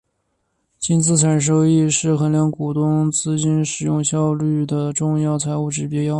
[0.79, 6.01] 净资产收益率是衡量股东资金使用效率的重要财务指标。